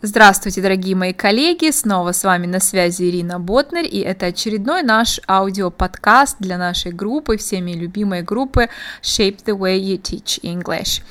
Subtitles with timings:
[0.00, 1.72] Здравствуйте, дорогие мои коллеги!
[1.72, 7.36] Снова с вами на связи Ирина Ботнер, и это очередной наш аудиоподкаст для нашей группы,
[7.36, 8.68] всеми любимой группы
[9.02, 11.02] Shape the Way You Teach English.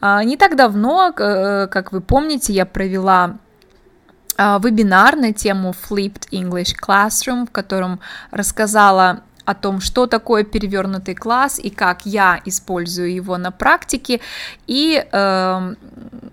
[0.00, 3.36] А, не так давно, э, как вы помните, я провела
[4.38, 8.00] а, вебинар на тему Flipped English Classroom, в котором
[8.30, 9.20] рассказала
[9.50, 14.20] о том, что такое перевернутый класс и как я использую его на практике.
[14.68, 15.76] И, эм,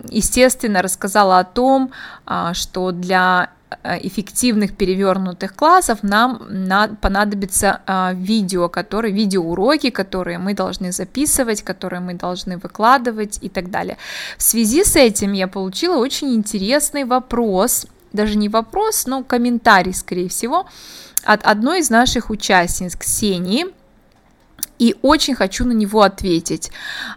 [0.09, 1.91] естественно, рассказала о том,
[2.25, 3.49] а, что для
[3.83, 6.39] э, эффективных перевернутых классов нам
[7.01, 13.69] понадобится а, видео, которые, видеоуроки, которые мы должны записывать, которые мы должны выкладывать и так
[13.71, 13.97] далее.
[14.37, 20.29] В связи с этим я получила очень интересный вопрос, даже не вопрос, но комментарий, скорее
[20.29, 20.65] всего,
[21.23, 23.65] от одной из наших участниц, Ксении,
[24.79, 26.71] и очень хочу на него ответить,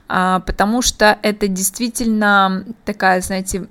[0.09, 3.67] а, потому что это действительно такая, знаете,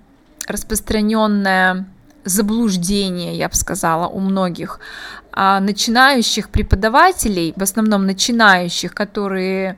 [0.48, 1.88] распространенное
[2.26, 4.80] заблуждение, я бы сказала, у многих
[5.32, 9.78] а начинающих преподавателей, в основном начинающих, которые,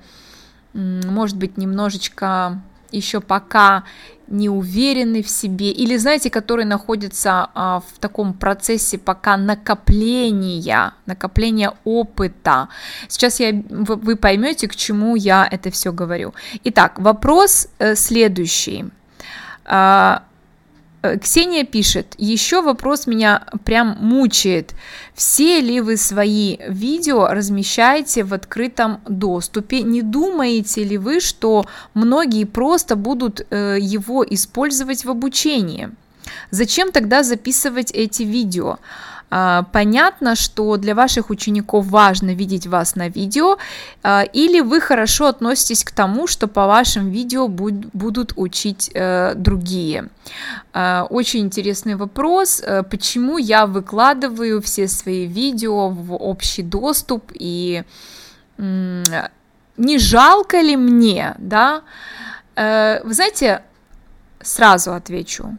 [0.74, 3.84] может быть, немножечко еще пока
[4.31, 11.73] не уверены в себе, или, знаете, которые находятся а, в таком процессе пока накопления, накопления
[11.84, 12.69] опыта.
[13.09, 16.34] Сейчас я, вы, поймете, к чему я это все говорю.
[16.64, 18.86] Итак, вопрос э, следующий.
[19.66, 20.23] А,
[21.02, 24.76] Ксения пишет, еще вопрос меня прям мучает.
[25.16, 29.82] Все ли вы свои видео размещаете в открытом доступе?
[29.82, 35.90] Не думаете ли вы, что многие просто будут э, его использовать в обучении?
[36.52, 38.78] Зачем тогда записывать эти видео?
[39.34, 43.58] А, понятно, что для ваших учеников важно видеть вас на видео,
[44.04, 50.09] а, или вы хорошо относитесь к тому, что по вашим видео будут учить э, другие.
[50.74, 57.84] А, очень интересный вопрос, э, почему я выкладываю все свои видео в общий доступ и
[58.58, 61.81] не жалко ли мне, да?
[62.56, 63.63] Э, вы знаете,
[64.42, 65.58] сразу отвечу,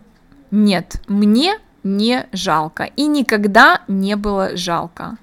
[0.51, 5.17] нет, мне не жалко и никогда не было жалко.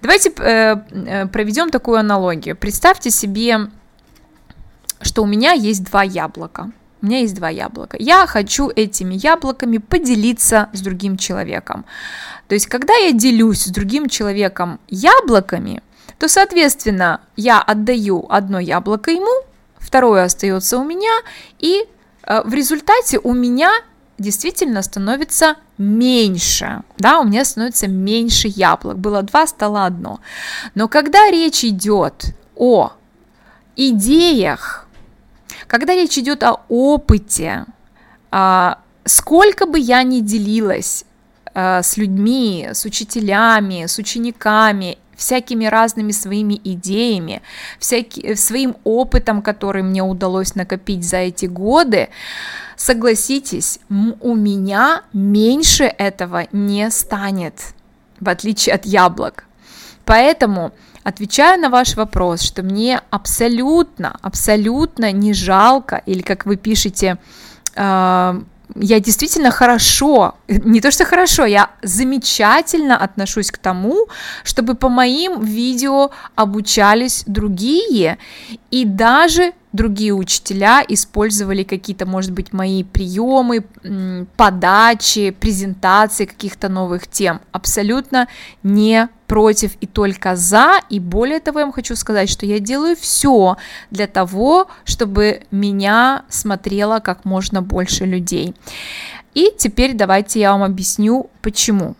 [0.00, 2.56] Давайте э, э, проведем такую аналогию.
[2.56, 3.68] Представьте себе,
[5.00, 6.72] что у меня есть два яблока.
[7.00, 7.96] У меня есть два яблока.
[7.98, 11.84] Я хочу этими яблоками поделиться с другим человеком.
[12.46, 15.82] То есть, когда я делюсь с другим человеком яблоками,
[16.18, 19.44] то, соответственно, я отдаю одно яблоко ему,
[19.78, 21.10] второе остается у меня,
[21.58, 21.84] и
[22.22, 23.72] э, в результате у меня
[24.18, 30.20] действительно становится меньше, да, у меня становится меньше яблок, было два, стало одно.
[30.74, 32.92] Но когда речь идет о
[33.76, 34.86] идеях,
[35.66, 37.66] когда речь идет о опыте,
[38.30, 41.04] а, сколько бы я ни делилась
[41.54, 47.42] а, с людьми, с учителями, с учениками, всякими разными своими идеями,
[47.78, 52.08] всякий, своим опытом, который мне удалось накопить за эти годы,
[52.82, 57.74] Согласитесь, у меня меньше этого не станет,
[58.18, 59.44] в отличие от яблок.
[60.04, 60.72] Поэтому
[61.04, 67.18] отвечаю на ваш вопрос, что мне абсолютно, абсолютно не жалко, или как вы пишете,
[67.76, 68.42] э,
[68.74, 74.08] я действительно хорошо, не то что хорошо, я замечательно отношусь к тому,
[74.44, 78.18] чтобы по моим видео обучались другие,
[78.70, 83.64] и даже другие учителя использовали какие-то, может быть, мои приемы,
[84.36, 87.40] подачи, презентации каких-то новых тем.
[87.52, 88.28] Абсолютно
[88.62, 90.80] не против и только за.
[90.90, 93.56] И более того, я вам хочу сказать, что я делаю все
[93.90, 98.54] для того, чтобы меня смотрело как можно больше людей.
[99.32, 101.94] И теперь давайте я вам объясню, почему.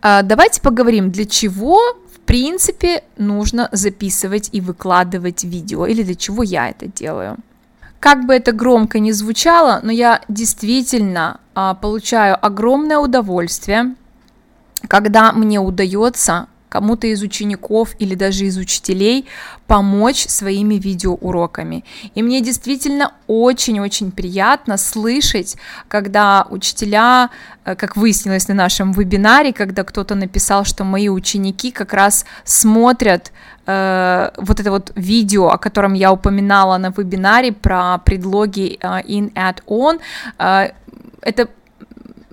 [0.00, 1.78] А, давайте поговорим, для чего
[2.26, 7.36] принципе, нужно записывать и выкладывать видео, или для чего я это делаю.
[8.00, 13.94] Как бы это громко не звучало, но я действительно а, получаю огромное удовольствие,
[14.88, 19.26] когда мне удается кому-то из учеников или даже из учителей
[19.66, 21.84] помочь своими видеоуроками.
[22.14, 25.56] И мне действительно очень-очень приятно слышать,
[25.88, 27.30] когда учителя,
[27.64, 33.32] э, как выяснилось на нашем вебинаре, когда кто-то написал, что мои ученики как раз смотрят
[33.66, 39.32] э, вот это вот видео, о котором я упоминала на вебинаре про предлоги э, in,
[39.32, 40.00] at, on,
[40.38, 40.72] э,
[41.22, 41.48] это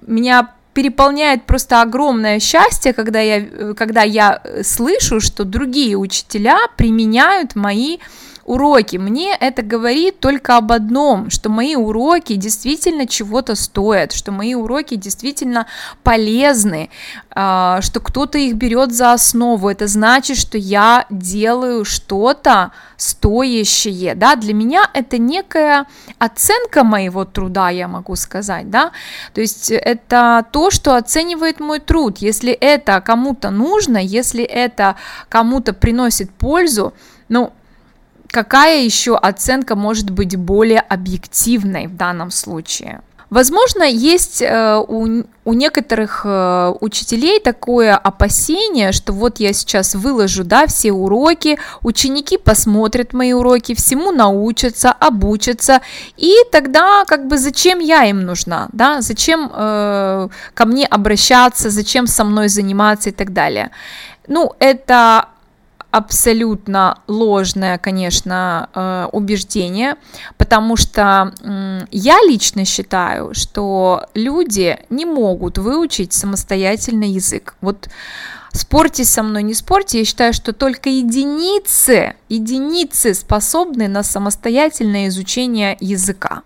[0.05, 7.99] меня переполняет просто огромное счастье, когда я, когда я слышу, что другие учителя применяют мои
[8.45, 14.53] уроки, мне это говорит только об одном, что мои уроки действительно чего-то стоят, что мои
[14.53, 15.67] уроки действительно
[16.03, 16.89] полезны,
[17.31, 19.69] а, что кто-то их берет за основу.
[19.69, 25.85] Это значит, что я делаю что-то стоящее, да, для меня это некая
[26.19, 28.91] оценка моего труда, я могу сказать, да,
[29.33, 34.95] то есть это то, что оценивает мой труд, если это кому-то нужно, если это
[35.29, 36.93] кому-то приносит пользу,
[37.29, 37.51] ну,
[38.33, 43.01] какая еще оценка может быть более объективной в данном случае?
[43.29, 50.43] Возможно, есть э, у, у некоторых э, учителей такое опасение, что вот я сейчас выложу,
[50.43, 55.81] да, все уроки, ученики посмотрят мои уроки, всему научатся, обучатся,
[56.15, 62.05] и тогда как бы зачем я им нужна, да, зачем э, ко мне обращаться, зачем
[62.05, 63.71] со мной заниматься и так далее.
[64.27, 65.29] Ну, это
[65.93, 69.95] абсолютно ложное, конечно, э, убеждение,
[70.39, 71.33] потому что
[71.91, 77.55] я лично считаю, что люди не могут выучить самостоятельно язык.
[77.61, 77.89] Вот
[78.53, 85.77] спорьте со мной, не спорьте, я считаю, что только единицы, единицы способны на самостоятельное изучение
[85.79, 86.41] языка.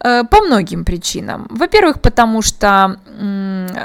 [0.00, 1.46] Э, по многим причинам.
[1.50, 2.96] Во-первых, потому что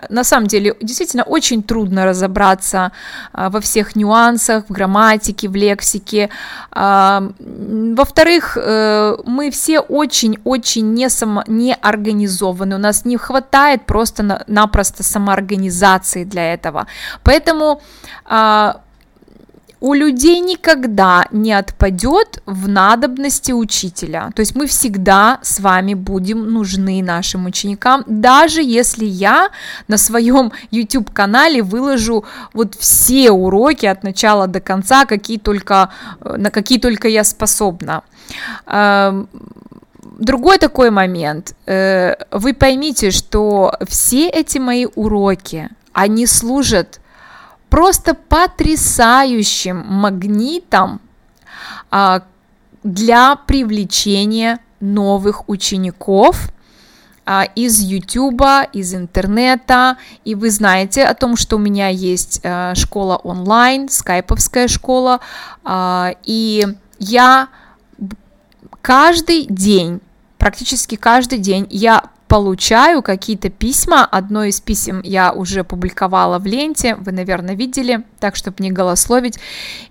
[0.10, 2.92] на самом деле действительно очень трудно разобраться
[3.32, 6.30] а, во всех нюансах, в грамматике, в лексике.
[6.72, 15.02] А, во-вторых, э, мы все очень-очень не, само, не организованы, у нас не хватает просто-напросто
[15.04, 16.86] самоорганизации для этого.
[17.24, 17.82] Поэтому
[18.26, 18.82] а,
[19.84, 24.30] у людей никогда не отпадет в надобности учителя.
[24.34, 29.50] То есть мы всегда с вами будем нужны нашим ученикам, даже если я
[29.90, 35.90] на своем YouTube-канале выложу вот все уроки от начала до конца, какие только,
[36.22, 38.04] э, на какие только я способна.
[38.66, 39.28] Эм,
[40.18, 41.56] другой такой момент.
[41.66, 47.02] Э, вы поймите, что все эти мои уроки, они служат
[47.74, 51.02] просто потрясающим магнитом
[51.90, 52.22] а,
[52.84, 56.52] для привлечения новых учеников
[57.26, 58.44] а, из YouTube,
[58.74, 64.68] из интернета, и вы знаете о том, что у меня есть а, школа онлайн, скайповская
[64.68, 65.20] школа,
[65.64, 66.68] а, и
[67.00, 67.48] я
[68.84, 70.00] каждый день,
[70.38, 72.04] практически каждый день я
[72.34, 74.04] получаю какие-то письма.
[74.06, 79.38] Одно из писем я уже публиковала в ленте, вы, наверное, видели, так, чтобы не голословить,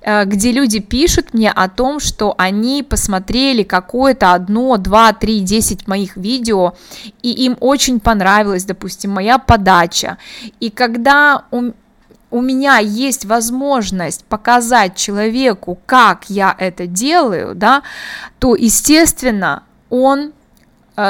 [0.01, 5.87] э, где люди пишут мне о том, что они посмотрели какое-то одно, два, три, десять
[5.87, 6.75] моих видео,
[7.23, 10.19] и им очень понравилась, допустим, моя подача.
[10.59, 11.71] И когда у,
[12.33, 17.85] у меня есть возможность показать человеку, как я это делаю, да,
[18.41, 20.33] то, естественно, он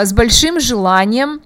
[0.04, 1.40] с большим желанием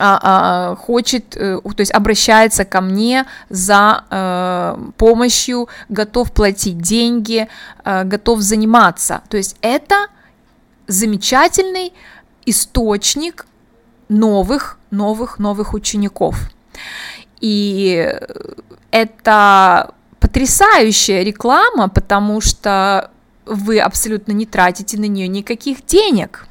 [0.00, 7.48] а, а, хочет, э, то есть обращается ко мне за э, помощью, готов платить деньги,
[7.84, 9.22] э, готов заниматься.
[9.28, 10.06] То есть это
[10.86, 11.92] замечательный
[12.46, 13.46] источник
[14.08, 16.36] новых, новых, новых учеников.
[17.40, 18.14] И
[18.92, 23.10] это потрясающая реклама, потому что
[23.46, 26.47] вы абсолютно не тратите на нее никаких денег.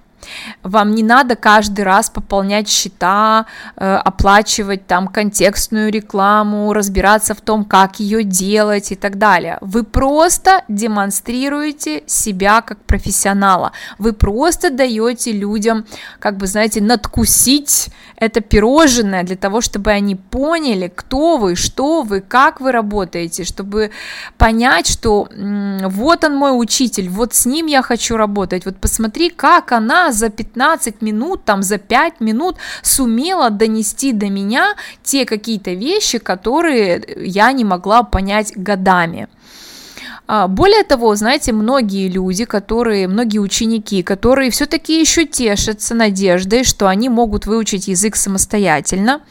[0.64, 3.46] Вам не надо каждый раз пополнять счета,
[3.76, 9.58] э, оплачивать там контекстную рекламу, разбираться в том, как ее делать и так далее.
[9.62, 13.72] Вы просто демонстрируете себя как профессионала.
[13.98, 15.86] Вы просто даете людям,
[16.20, 22.22] как бы, знаете, надкусить это пирожное для того, чтобы они поняли, кто вы, что вы,
[22.22, 23.92] как вы работаете, чтобы
[24.38, 25.30] понять, что
[25.86, 30.30] вот он мой учитель, вот с ним я хочу работать, вот посмотри, как она за
[30.30, 37.52] 15 минут, там за 5 минут сумела донести до меня те какие-то вещи, которые я
[37.52, 39.28] не могла понять годами.
[40.28, 46.88] А, более того, знаете, многие люди, которые, многие ученики, которые все-таки еще тешатся надеждой, что
[46.88, 49.22] они могут выучить язык самостоятельно,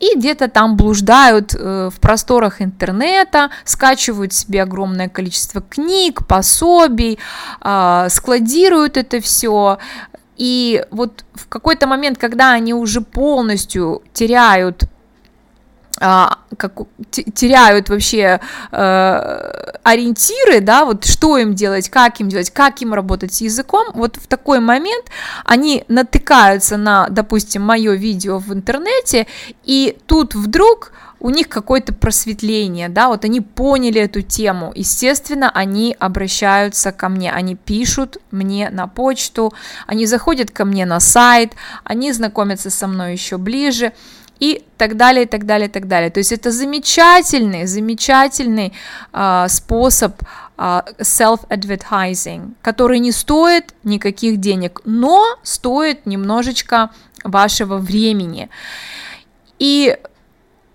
[0.00, 7.18] и где-то там блуждают э, в просторах интернета, скачивают себе огромное количество книг, пособий,
[7.60, 9.78] а, складируют это все,
[10.38, 14.84] и вот в какой-то момент, когда они уже полностью теряют
[16.00, 16.72] а, как,
[17.10, 18.40] теряют вообще
[18.70, 23.88] э, ориентиры, да, вот что им делать, как им делать, как им работать с языком,
[23.94, 25.06] вот в такой момент
[25.44, 29.26] они натыкаются на, допустим, мое видео в интернете,
[29.64, 35.96] и тут вдруг у них какое-то просветление, да, вот они поняли эту тему, естественно, они
[35.98, 39.52] обращаются ко мне, они пишут мне на почту,
[39.86, 43.92] они заходят ко мне на сайт, они знакомятся со мной еще ближе,
[44.40, 46.10] и так далее, и так далее, и так далее.
[46.10, 48.72] То есть это замечательный, замечательный
[49.12, 50.22] э, способ
[50.56, 56.90] э, self-advertising, который не стоит никаких денег, но стоит немножечко
[57.24, 58.48] вашего времени.
[59.58, 59.96] И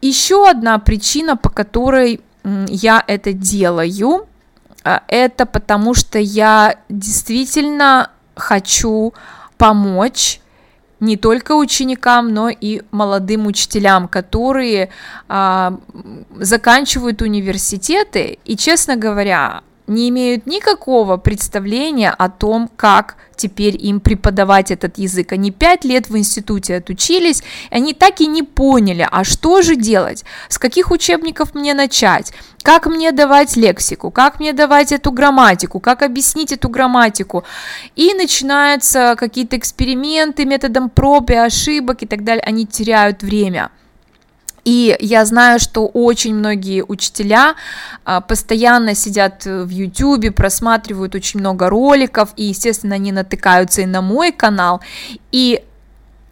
[0.02, 2.20] еще одна причина, по которой
[2.68, 4.28] я это делаю,
[4.84, 9.14] а, это потому что я действительно хочу
[9.58, 10.42] помочь
[11.04, 14.90] не только ученикам, но и молодым учителям, которые
[15.28, 15.78] а,
[16.40, 24.72] заканчивают университеты и, честно говоря, не имеют никакого представления о том, как теперь им преподавать
[24.72, 25.34] этот язык.
[25.34, 29.76] Они пять лет в институте отучились, и они так и не поняли, а что же
[29.76, 32.32] делать, с каких учебников мне начать,
[32.64, 37.44] как мне давать лексику, как мне давать эту грамматику, как объяснить эту грамматику.
[37.96, 42.44] И начинаются какие-то эксперименты методом проб и ошибок и так далее.
[42.44, 43.70] Они теряют время.
[44.66, 47.56] И я знаю, что очень многие учителя
[48.06, 54.02] а, постоянно сидят в YouTube, просматривают очень много роликов, и, естественно, они натыкаются и на
[54.02, 54.80] мой канал.
[55.34, 55.62] И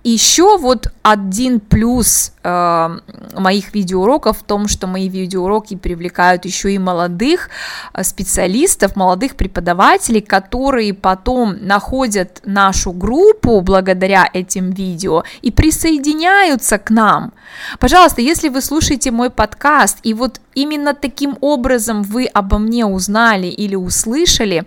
[0.03, 3.00] еще вот один плюс э,
[3.36, 7.50] моих видеоуроков в том, что мои видеоуроки привлекают еще и молодых
[7.93, 16.89] э, специалистов, молодых преподавателей, которые потом находят нашу группу благодаря этим видео и присоединяются к
[16.89, 17.34] нам.
[17.79, 23.48] Пожалуйста, если вы слушаете мой подкаст и вот именно таким образом вы обо мне узнали
[23.48, 24.65] или услышали,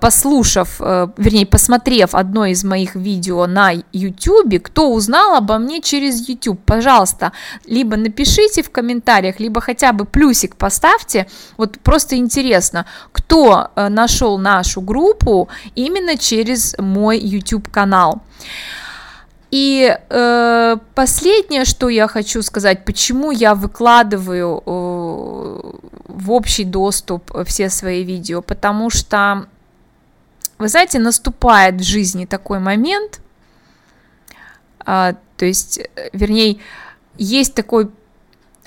[0.00, 6.28] послушав, э, вернее, посмотрев одно из моих видео на YouTube, кто узнал обо мне через
[6.28, 7.32] YouTube, пожалуйста,
[7.66, 14.38] либо напишите в комментариях, либо хотя бы плюсик поставьте, вот просто интересно, кто э, нашел
[14.38, 18.22] нашу группу именно через мой YouTube канал.
[19.50, 25.60] И э, последнее, что я хочу сказать, почему я выкладываю э,
[26.08, 29.46] в общий доступ все свои видео, потому что,
[30.58, 33.20] вы знаете, наступает в жизни такой момент,
[34.84, 35.80] э, то есть,
[36.12, 36.58] вернее,
[37.18, 37.90] есть такой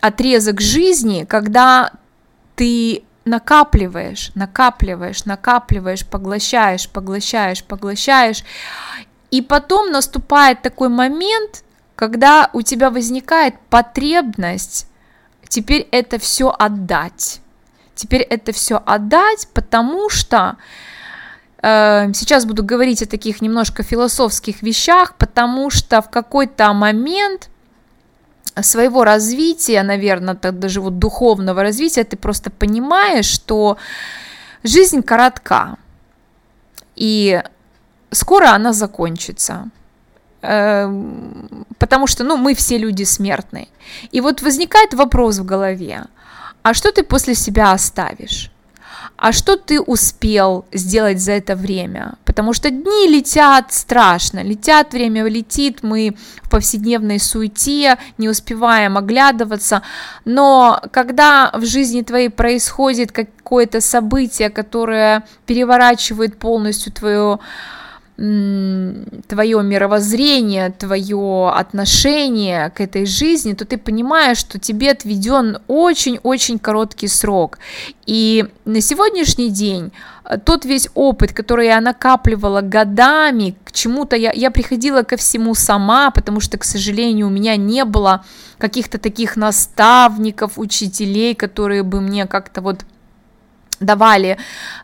[0.01, 1.91] отрезок жизни, когда
[2.55, 8.43] ты накапливаешь, накапливаешь, накапливаешь, поглощаешь, поглощаешь, поглощаешь,
[9.31, 11.63] и потом наступает такой момент,
[11.95, 14.87] когда у тебя возникает потребность
[15.47, 17.41] теперь это все отдать.
[17.95, 20.98] Теперь это все отдать, потому что э,
[21.61, 27.49] сейчас буду говорить о таких немножко философских вещах, потому что в какой-то момент
[28.61, 33.77] своего развития, наверное, так даже вот духовного развития, ты просто понимаешь, что
[34.63, 35.75] жизнь коротка.
[36.95, 37.41] И
[38.11, 39.69] скоро она закончится
[40.41, 43.67] эм, потому что, ну, мы все люди смертные.
[44.11, 46.05] И вот возникает вопрос в голове,
[46.61, 48.51] а что ты после себя оставишь?
[49.21, 52.13] А что ты успел сделать за это время?
[52.23, 59.81] Потому что дни летят страшно, летят, время летит, мы в повседневной суете, не успеваем оглядываться,
[60.23, 67.41] но когда в жизни твоей происходит какое-то событие, которое переворачивает полностью твою
[68.19, 77.07] твое мировоззрение, твое отношение к этой жизни, то ты понимаешь, что тебе отведен очень-очень короткий
[77.07, 77.59] срок.
[78.05, 79.93] И на сегодняшний день
[80.25, 85.55] э, тот весь опыт, который я накапливала годами, к чему-то я, я приходила ко всему
[85.55, 88.25] сама, потому что, к сожалению, у меня не было
[88.57, 92.79] каких-то таких наставников, учителей, которые бы мне как-то вот
[93.79, 94.37] давали,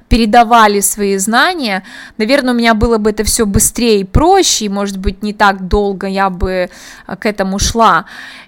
[0.08, 1.84] передавали свои знания,
[2.18, 5.68] наверное, у меня было бы это все быстрее и проще, и, может быть, не так
[5.68, 6.70] долго я бы
[7.08, 8.06] э, к этому шла.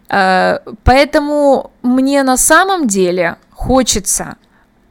[0.10, 4.38] Э, поэтому мне на самом деле хочется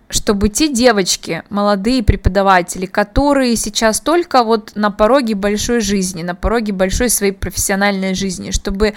[0.08, 6.72] чтобы те девочки, молодые преподаватели, которые сейчас только вот на пороге большой жизни, на пороге
[6.72, 8.94] большой своей профессиональной жизни, чтобы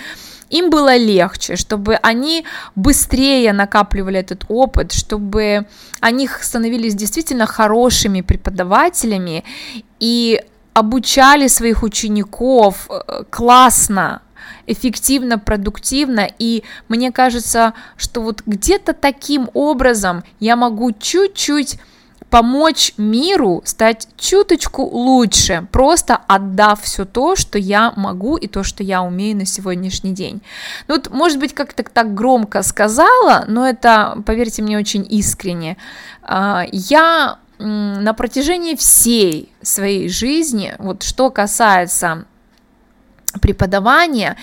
[0.50, 5.66] им было легче, чтобы они быстрее накапливали этот опыт, чтобы
[6.00, 9.44] они становились действительно хорошими преподавателями
[10.00, 10.42] и
[10.74, 14.22] обучали своих учеников э, классно,
[14.68, 21.80] эффективно, продуктивно, и мне кажется, что вот где-то таким образом я могу чуть-чуть
[22.30, 28.84] помочь миру стать чуточку лучше, просто отдав все то, что я могу и то, что
[28.84, 30.42] я умею на сегодняшний день.
[30.88, 35.78] Ну, вот, может быть, как-то так громко сказала, но это, поверьте мне, очень искренне.
[36.22, 42.26] А, я на протяжении всей своей жизни, вот что касается
[43.42, 44.38] преподавания,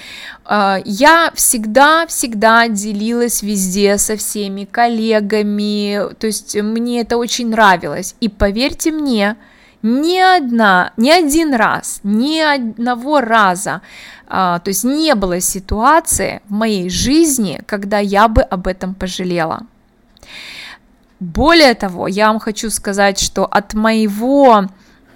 [0.45, 8.15] э, я всегда-всегда делилась везде со всеми коллегами, то есть мне это очень нравилось.
[8.21, 9.37] И поверьте мне,
[9.83, 13.83] ни одна, ни один раз, ни одного раза,
[14.29, 19.63] а, то есть не было ситуации в моей жизни, когда я бы об этом пожалела.
[21.21, 24.67] Более того, я вам хочу сказать, что от моего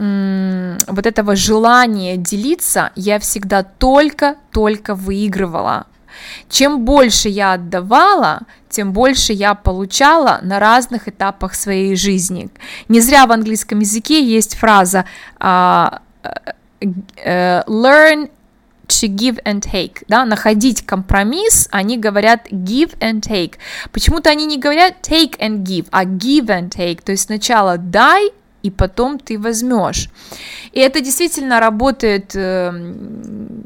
[0.00, 5.86] вот этого желания делиться я всегда только-только выигрывала.
[6.48, 12.48] Чем больше я отдавала, тем больше я получала на разных этапах своей жизни.
[12.88, 15.04] Не зря в английском языке есть фраза
[15.38, 16.00] uh,
[17.66, 18.30] learn
[18.88, 23.54] to give and take, да, находить компромисс, они говорят give and take.
[23.92, 28.30] Почему-то они не говорят take and give, а give and take, то есть сначала дай,
[28.62, 30.08] и потом ты возьмешь.
[30.72, 32.72] И это действительно работает э,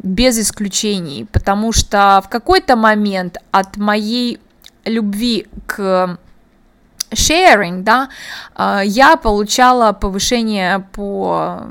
[0.02, 4.38] без исключений, потому что в какой-то момент от моей
[4.84, 6.18] любви к
[7.14, 8.08] sharing, да,
[8.56, 11.66] э, я получала повышение по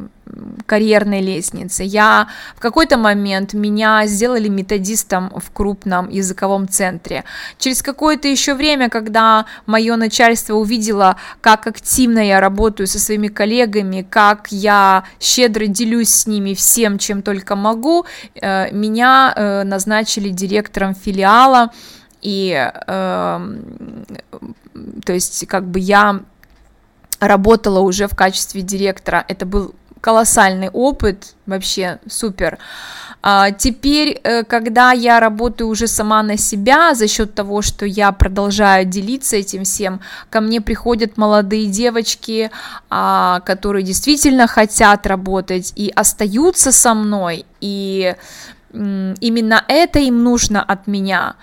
[0.65, 1.83] карьерной лестнице.
[1.83, 7.23] Я в какой-то момент меня сделали методистом в крупном языковом центре.
[7.57, 14.05] Через какое-то еще время, когда мое начальство увидело, как активно я работаю со своими коллегами,
[14.09, 20.95] как я щедро делюсь с ними всем, чем только могу, э, меня э, назначили директором
[20.95, 21.71] филиала.
[22.24, 22.51] И,
[22.88, 23.50] э,
[25.06, 26.22] то есть, как бы я
[27.20, 29.25] работала уже в качестве директора.
[29.27, 32.58] Это был колоссальный опыт, вообще супер.
[33.25, 38.12] А теперь, э, когда я работаю уже сама на себя, за счет того, что я
[38.12, 42.51] продолжаю делиться этим всем, ко мне приходят молодые девочки,
[42.89, 48.15] а, которые действительно хотят работать и остаются со мной, и
[48.74, 51.36] именно это им нужно от меня.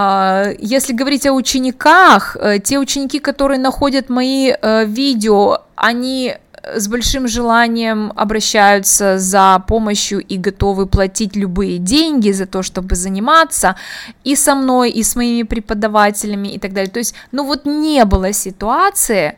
[0.00, 6.86] А, если говорить о учениках, э, те ученики, которые находят мои э, видео, они с
[6.88, 13.74] большим желанием обращаются за помощью и готовы платить любые деньги за то, чтобы заниматься
[14.22, 16.92] и со мной, и с моими преподавателями и так далее.
[16.92, 19.36] То есть, ну вот не было ситуации,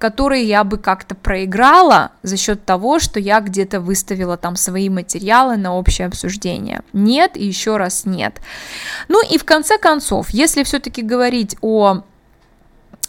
[0.00, 4.88] в которой я бы как-то проиграла за счет того, что я где-то выставила там свои
[4.88, 6.80] материалы на общее обсуждение.
[6.94, 8.40] Нет, и еще раз нет.
[9.08, 12.02] Ну и в конце концов, если все-таки говорить о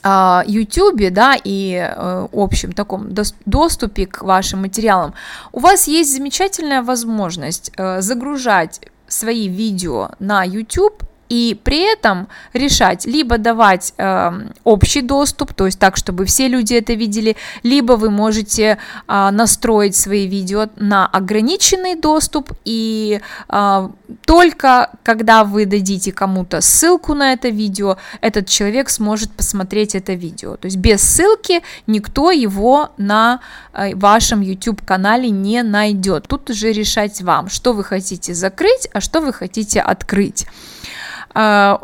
[0.04, 3.14] YouTube, да, и э, общем таком
[3.46, 5.14] доступе к вашим материалам,
[5.54, 13.06] у вас есть замечательная возможность э, загружать свои видео на YouTube и при этом решать
[13.06, 14.32] либо давать э,
[14.66, 19.96] общий доступ, то есть так, чтобы все люди это видели, либо вы можете э, настроить
[19.96, 23.90] свои видео на ограниченный доступ и э,
[24.26, 30.58] только когда вы дадите кому-то ссылку на это видео, этот человек сможет посмотреть это видео.
[30.58, 33.40] То есть без ссылки никто его на
[33.72, 36.28] э, вашем YouTube канале не найдет.
[36.28, 40.46] Тут уже решать вам, что вы хотите закрыть, а что вы хотите открыть.
[41.34, 41.78] Э,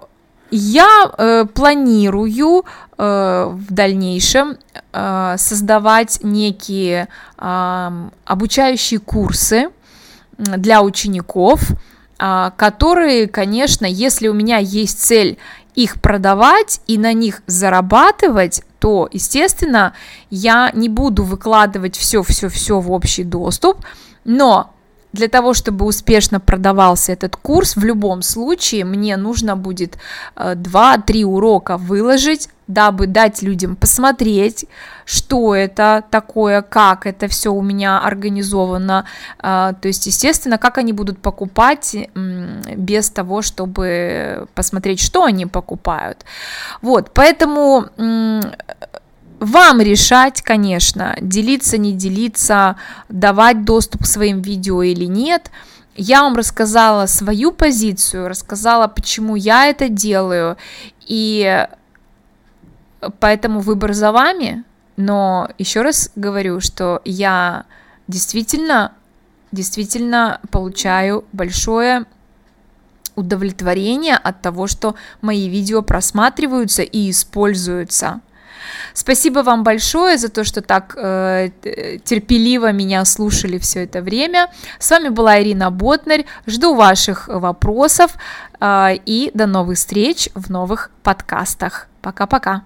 [0.50, 2.64] я э, планирую
[2.98, 4.58] э, в дальнейшем
[5.38, 7.08] создавать некие
[7.38, 9.70] обучающие курсы
[10.38, 11.62] для учеников,
[12.18, 15.38] которые, конечно, если у меня есть цель
[15.76, 19.94] их продавать и на них зарабатывать, то, естественно,
[20.32, 23.86] я не буду выкладывать все-все-все в общий доступ,
[24.26, 24.74] но
[25.18, 29.98] для того, чтобы успешно продавался этот курс, в любом случае мне нужно будет
[30.36, 34.66] 2-3 э, урока выложить, дабы дать людям посмотреть,
[35.06, 39.06] что это такое, как это все у меня организовано,
[39.40, 41.96] э, то есть, естественно, как они будут покупать
[42.76, 46.26] без того, чтобы посмотреть, что они покупают.
[46.82, 47.86] Вот, поэтому
[49.40, 52.76] вам решать, конечно, делиться, не делиться,
[53.10, 55.52] давать доступ к своим видео или нет.
[55.96, 60.58] Я вам рассказала свою позицию, рассказала, почему я это делаю,
[61.06, 61.68] и
[63.20, 64.64] поэтому выбор за вами,
[64.96, 67.66] но еще раз говорю, что я
[68.08, 68.94] действительно,
[69.52, 72.06] действительно получаю большое
[73.16, 78.22] удовлетворение от того, что мои видео просматриваются и используются.
[78.94, 81.50] Спасибо вам большое за то, что так э,
[82.04, 84.50] терпеливо меня слушали все это время.
[84.80, 86.26] С вами была Ирина Ботнарь.
[86.46, 88.12] Жду ваших вопросов
[88.60, 91.88] э, и до новых встреч в новых подкастах.
[92.02, 92.64] Пока-пока.